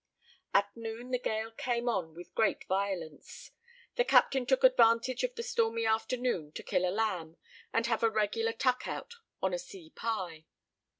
At 0.55 0.75
noon 0.75 1.11
the 1.11 1.19
gale 1.19 1.51
came 1.51 1.87
on 1.87 2.15
with 2.15 2.33
great 2.33 2.63
violence. 2.65 3.51
The 3.97 4.03
captain 4.03 4.47
took 4.47 4.63
advantage 4.63 5.23
of 5.23 5.35
the 5.35 5.43
stormy 5.43 5.85
afternoon 5.85 6.53
to 6.53 6.63
kill 6.63 6.89
a 6.89 6.89
lamb, 6.89 7.37
and 7.71 7.85
have 7.85 8.01
a 8.01 8.09
regular 8.09 8.53
"tuck 8.53 8.87
out" 8.87 9.13
on 9.43 9.53
a 9.53 9.59
sea 9.59 9.91
pie. 9.91 10.45